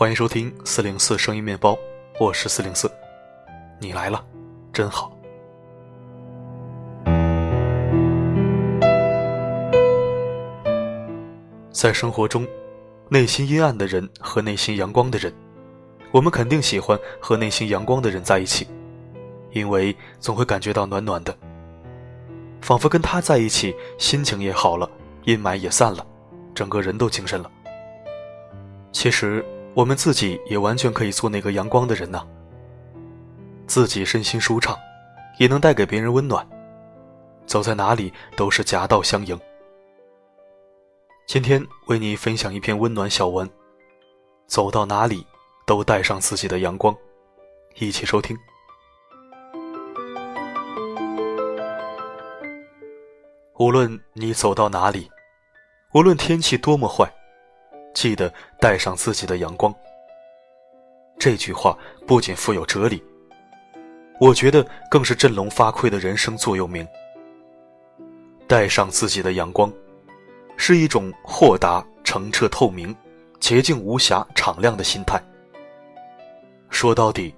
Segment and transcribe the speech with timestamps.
[0.00, 1.78] 欢迎收听四零四声音面包，
[2.18, 2.90] 我是四零四，
[3.78, 4.24] 你来了，
[4.72, 5.12] 真好。
[11.70, 12.48] 在生活中，
[13.10, 15.30] 内心阴暗的人和内心阳光的人，
[16.12, 18.66] 我们肯定喜欢和内心阳光的人在一起，
[19.50, 21.36] 因为总会感觉到暖暖的，
[22.62, 24.90] 仿佛跟他在一起，心情也好了，
[25.24, 26.06] 阴霾也散了，
[26.54, 27.52] 整个人都精神了。
[28.92, 29.44] 其实。
[29.72, 32.26] 我们自己也完全可以做那个阳光的人呐，
[33.66, 34.76] 自己身心舒畅，
[35.38, 36.46] 也能带给别人温暖，
[37.46, 39.38] 走在哪里都是夹道相迎。
[41.26, 43.48] 今天为你分享一篇温暖小文，
[44.48, 45.24] 走到哪里
[45.64, 46.94] 都带上自己的阳光，
[47.76, 48.36] 一起收听。
[53.56, 55.08] 无论你走到哪里，
[55.94, 57.08] 无论天气多么坏。
[57.94, 59.74] 记得带上自己的阳光。
[61.18, 63.02] 这句话不仅富有哲理，
[64.18, 66.86] 我觉得更是振聋发聩的人生座右铭。
[68.46, 69.72] 带上自己的阳光，
[70.56, 72.96] 是一种豁达、澄澈、透明、
[73.38, 75.22] 洁净无瑕、敞亮的心态。
[76.68, 77.34] 说到底，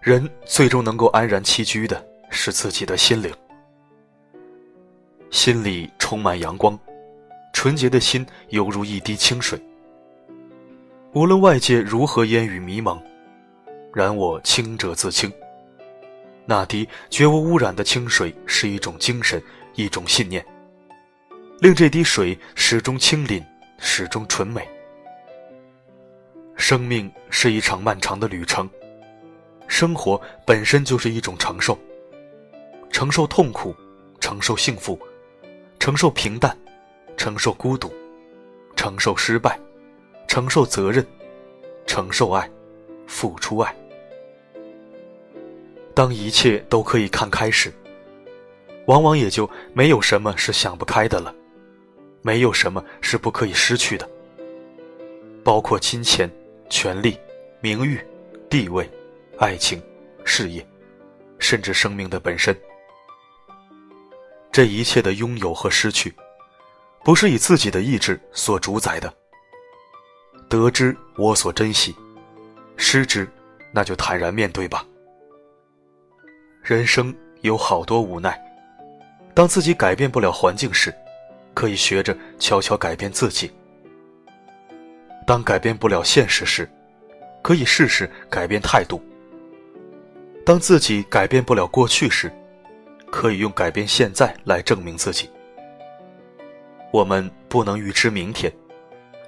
[0.00, 3.32] 人最终能够安然栖居的是自己的心灵。
[5.30, 6.78] 心里充满阳光，
[7.52, 9.60] 纯洁的心犹如一滴清水。
[11.14, 13.00] 无论外界如何烟雨迷蒙，
[13.94, 15.32] 然我清者自清。
[16.44, 19.40] 那滴绝无污染的清水是一种精神，
[19.76, 20.44] 一种信念，
[21.60, 23.40] 令这滴水始终清凜，
[23.78, 24.68] 始终纯美。
[26.56, 28.68] 生命是一场漫长的旅程，
[29.68, 31.78] 生活本身就是一种承受，
[32.90, 33.72] 承受痛苦，
[34.18, 34.98] 承受幸福，
[35.78, 36.56] 承受平淡，
[37.16, 37.94] 承受孤独，
[38.74, 39.56] 承受失败。
[40.34, 41.06] 承受责任，
[41.86, 42.50] 承受爱，
[43.06, 43.72] 付出爱。
[45.94, 47.72] 当一切都可以看开时，
[48.86, 51.32] 往往也就没有什么是想不开的了，
[52.20, 54.10] 没有什么是不可以失去的，
[55.44, 56.28] 包括金钱、
[56.68, 57.16] 权力、
[57.60, 58.04] 名誉、
[58.50, 58.90] 地位、
[59.38, 59.80] 爱情、
[60.24, 60.66] 事业，
[61.38, 62.52] 甚至生命的本身。
[64.50, 66.12] 这一切的拥有和失去，
[67.04, 69.14] 不是以自己的意志所主宰的。
[70.54, 71.92] 得之我所珍惜，
[72.76, 73.28] 失之，
[73.72, 74.86] 那就坦然面对吧。
[76.62, 78.40] 人生有好多无奈，
[79.34, 80.94] 当自己改变不了环境时，
[81.54, 83.48] 可以学着悄悄改变自己；
[85.26, 86.70] 当改变不了现实时，
[87.42, 89.00] 可以试试改变态度；
[90.46, 92.32] 当自己改变不了过去时，
[93.10, 95.28] 可以用改变现在来证明自己。
[96.92, 98.52] 我们不能预知明天。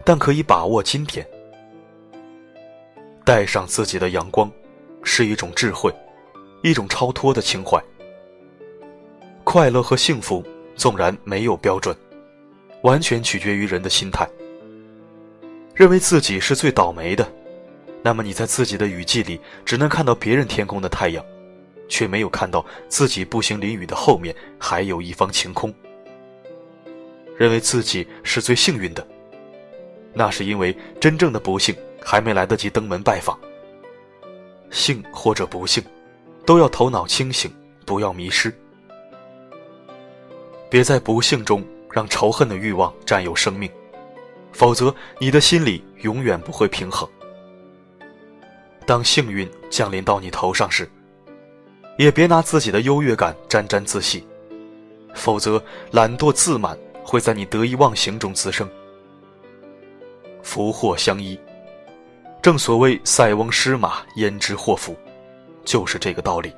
[0.07, 1.27] 但可以把握今天，
[3.25, 4.49] 带上自己的阳光，
[5.03, 5.93] 是一种智慧，
[6.63, 7.83] 一种超脱的情怀。
[9.43, 10.45] 快乐和幸福
[10.77, 11.93] 纵然没有标准，
[12.83, 14.25] 完全取决于人的心态。
[15.75, 17.29] 认为自己是最倒霉的，
[18.01, 21.25] 那么你在自己的雨季里只能看到别人天空的太阳，
[21.89, 25.75] 却没有看到自己步行淋雨的后面还有一方晴空。
[27.37, 29.05] 认为自己是最幸运的。
[30.19, 33.39] 那是因为真正的不幸还没来得及登门拜访。
[34.71, 35.85] 幸或者不幸，
[36.47, 37.53] 都要头脑清醒，
[37.85, 38.51] 不要迷失。
[40.71, 41.63] 别在不幸中
[41.93, 43.71] 让仇恨的欲望占有生命，
[44.53, 47.07] 否则你的心里永远不会平衡。
[48.87, 50.91] 当幸运降临到你头上时，
[51.99, 54.27] 也别拿自己的优越感沾沾自喜，
[55.15, 58.67] 否则懒惰自满会在你得意忘形中滋生。
[60.57, 61.39] 福祸相依，
[62.41, 64.97] 正所谓塞翁失马焉知祸福，
[65.67, 66.51] 就是这个道理。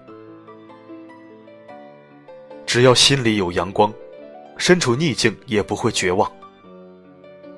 [2.65, 3.93] 只要心里有阳光，
[4.57, 6.31] 身处逆境也不会绝望。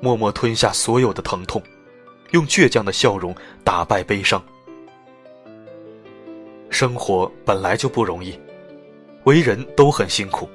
[0.00, 1.62] 默默吞下所有的疼痛，
[2.30, 4.42] 用倔强的笑容打败悲伤。
[6.70, 8.40] 生活本来就不容易，
[9.24, 10.48] 为人都很辛苦。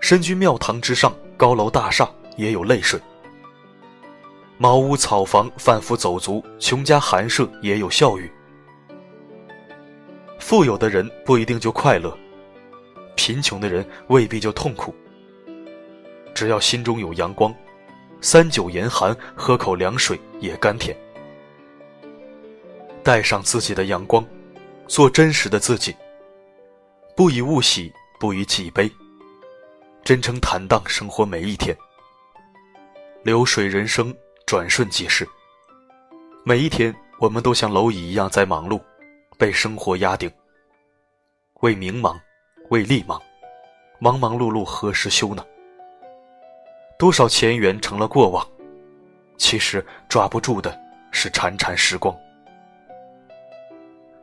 [0.00, 3.00] 身居庙堂之上，高楼大厦也有泪水。
[4.56, 8.30] 茅屋草房，贩夫走卒，穷家寒舍也有笑语。
[10.38, 12.16] 富有的人不一定就快乐，
[13.16, 14.94] 贫穷的人未必就痛苦。
[16.32, 17.52] 只要心中有阳光，
[18.20, 20.96] 三九严寒，喝口凉水也甘甜。
[23.02, 24.24] 带上自己的阳光，
[24.86, 25.94] 做真实的自己。
[27.16, 28.90] 不以物喜，不以己悲，
[30.04, 31.76] 真诚坦荡生活每一天。
[33.24, 34.14] 流水人生。
[34.46, 35.26] 转瞬即逝，
[36.44, 38.78] 每一天，我们都像蝼蚁一样在忙碌，
[39.38, 40.30] 被生活压顶。
[41.60, 42.20] 为名忙，
[42.68, 43.20] 为利忙，
[43.98, 45.42] 忙忙碌碌何时休呢？
[46.98, 48.46] 多少前缘成了过往，
[49.38, 50.78] 其实抓不住的
[51.10, 52.14] 是潺潺时光。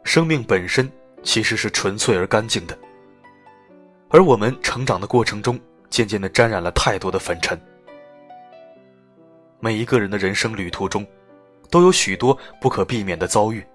[0.04, 0.90] 生命本身
[1.24, 2.78] 其实是纯粹而干净的，
[4.10, 5.60] 而我们成长的过程中，
[5.90, 7.60] 渐渐的沾染了太多的粉尘。
[9.62, 11.08] 每一个人的人生旅途中。
[11.69, 13.66] 都有许多不可避免的遭遇，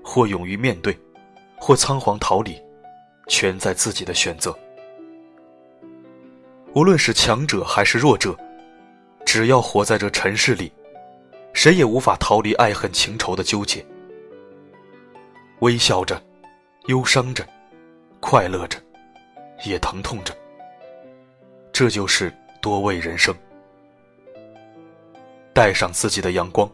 [0.00, 0.96] 或勇于面对，
[1.56, 2.56] 或仓皇逃离，
[3.26, 4.56] 全在自己的选择。
[6.72, 8.38] 无论是强者还是弱者，
[9.26, 10.72] 只要活在这尘世里，
[11.52, 13.84] 谁也无法逃离爱恨情仇的纠结。
[15.62, 16.22] 微笑着，
[16.86, 17.44] 忧伤着，
[18.20, 18.78] 快乐着，
[19.66, 20.32] 也疼痛着。
[21.72, 22.32] 这就是
[22.62, 23.34] 多味人生。
[25.54, 26.70] 带上自己的阳光。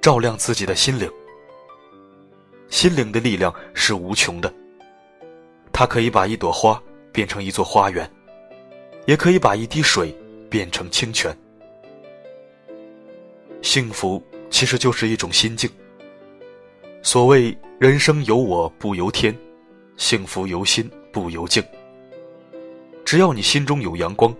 [0.00, 1.10] 照亮自己的心灵，
[2.68, 4.52] 心灵的力量是无穷的。
[5.72, 6.78] 它可以把一朵花
[7.10, 8.08] 变成一座花园，
[9.06, 10.14] 也可以把一滴水
[10.50, 11.34] 变成清泉。
[13.62, 15.70] 幸福其实就是一种心境。
[17.02, 19.34] 所谓“人生由我不由天，
[19.96, 21.64] 幸福由心不由境”。
[23.06, 24.36] 只要你心中有阳光，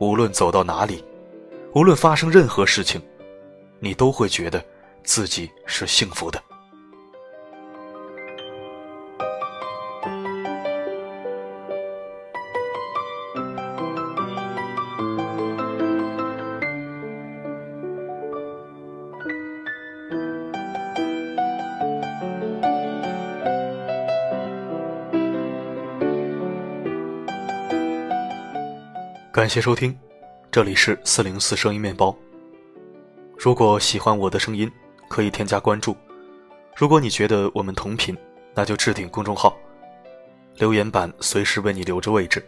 [0.00, 1.04] 无论走到哪里，
[1.74, 3.00] 无论发生任何事情，
[3.78, 4.62] 你都会觉得。
[5.02, 6.40] 自己是幸福的。
[29.32, 29.98] 感谢收听，
[30.52, 32.12] 这里是四零四声音面包。
[33.38, 34.68] 如果喜欢我的声音，
[35.08, 35.96] 可以添加关注，
[36.74, 38.16] 如果你觉得我们同频，
[38.52, 39.56] 那就置顶公众号，
[40.56, 42.44] 留言板随时为你留着位置，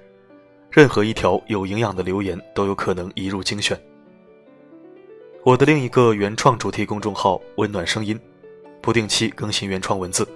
[0.69, 3.81] 任何一条有营养的留言都有可能一入精选。
[5.45, 8.19] 我的另一个原创主题公众号“温暖声音”，
[8.83, 10.27] 不定期更新原创文字，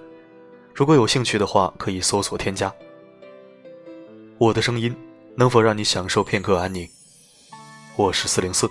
[0.73, 2.73] 如果有兴趣的话，可以搜索添加。
[4.39, 4.95] 我的声音
[5.35, 6.89] 能否让你享受片刻安宁？
[7.99, 8.71] 我是四零四，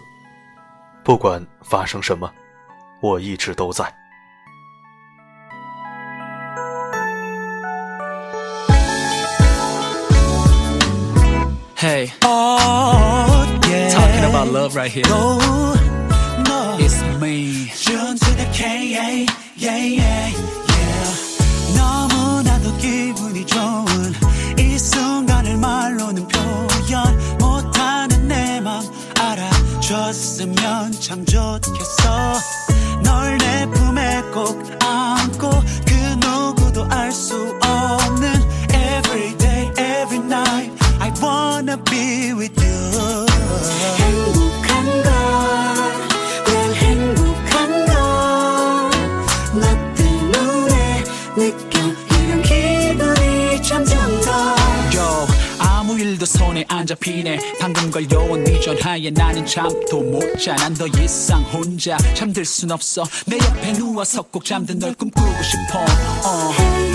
[1.03, 2.31] 不管发生什么。
[3.01, 3.83] 我一直都在。
[11.75, 13.89] Hey, oh, yeah.
[13.91, 15.07] talking about love right here.
[15.07, 15.39] No,
[16.43, 16.77] no.
[16.79, 17.71] It's me.
[17.75, 19.25] June to the K, yeah,
[19.57, 20.64] yeah, yeah,
[31.05, 32.39] 참 좋겠어.
[33.03, 35.51] 널 내 품에 꼭 안고
[35.85, 35.93] 그
[36.25, 38.33] 누구도 알 수 없는
[38.73, 44.04] Every day, every night I wanna be with you
[56.95, 57.39] 잡히네.
[57.59, 60.55] 방금 걸려온 네 전화에 나는 잠도 못자.
[60.55, 63.03] 난더 이상 혼자 잠들 순 없어.
[63.25, 65.79] 내 옆에 누워서 꼭 잠든 널 꿈꾸고 싶어.
[66.25, 66.94] uh.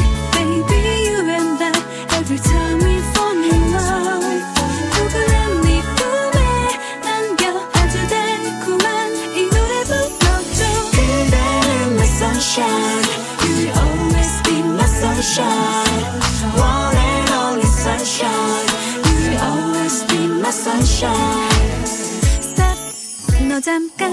[23.61, 24.11] 너 잠깐.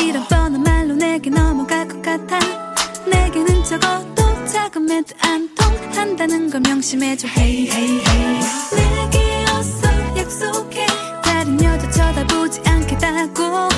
[0.00, 2.38] 이런 뻔한 말로 내게 넘어갈 것 같아.
[3.04, 8.40] 내게는 적어도 작은 멘트 안 통한다는 걸 명심해줘 Hey hey hey.
[8.76, 10.86] 내게 어서 약속해.
[11.24, 13.68] 다른 여자 쳐다보지 않겠다고.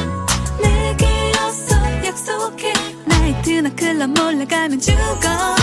[0.63, 1.07] 내게
[1.41, 2.75] 어서 약속해.
[3.07, 5.57] 나이트나 클럽 몰래 가면 죽어.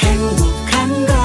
[0.00, 1.21] 행복한 걸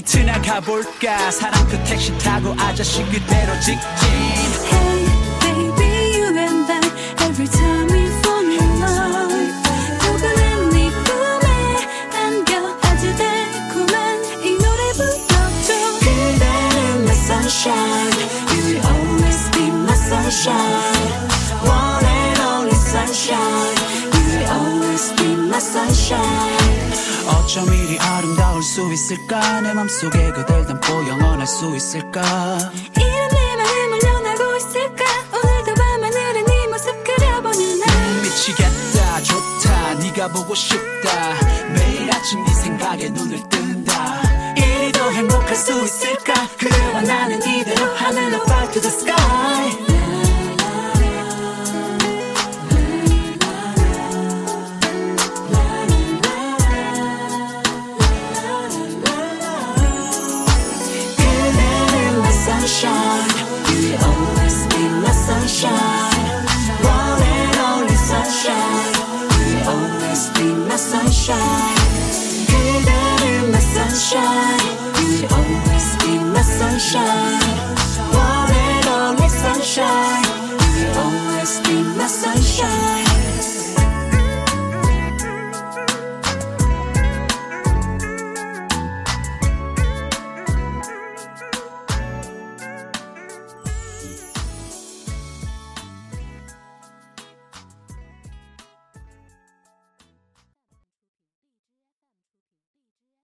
[0.00, 1.30] 가볼까?
[1.30, 3.78] 사랑 그 택시 타고 아저씨 그대로 직진.
[4.72, 5.04] Hey
[5.40, 6.80] baby you and I
[7.26, 9.52] every time we fall in love.
[10.00, 11.46] 조금은 네 꿈에
[12.16, 14.82] 안겨 아주 달콤한 이 노래
[17.04, 18.16] my sunshine.
[18.48, 21.12] You will always be my sunshine.
[21.68, 23.76] One and only sunshine.
[24.14, 26.92] You will always be my sunshine.
[27.28, 27.98] 어쩜 이리
[28.92, 29.60] 있을까?
[29.62, 32.20] 내 맘속에 그댈 담고 영원할 수 있을까?
[32.96, 35.04] 이런 내 마음을 넌 알고 있을까?
[35.32, 37.88] 오늘도 밤하늘에 네 모습 그려보는 날
[38.22, 39.22] 미치겠다.
[39.22, 39.94] 좋다.
[39.94, 41.34] 네가 보고 싶다.
[41.74, 44.54] 매일 아침 네 생각에 눈을 뜬다.
[44.56, 46.34] 이리 더 행복할 수 있을까?
[46.58, 49.91] 그대와 나는 이대로 하늘로 fly to the sky